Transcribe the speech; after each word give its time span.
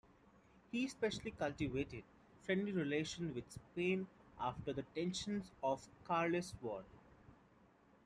He 0.71 0.85
especially 0.87 1.29
cultivated 1.29 2.03
friendly 2.41 2.71
relations 2.71 3.35
with 3.35 3.51
Spain 3.51 4.07
after 4.39 4.73
the 4.73 4.81
tensions 4.81 5.51
of 5.61 5.85
the 5.85 6.07
Carlist 6.09 6.55
War. 6.59 6.83